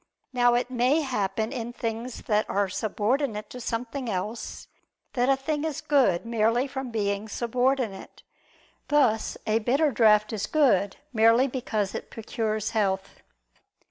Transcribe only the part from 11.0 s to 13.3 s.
merely because it procures health.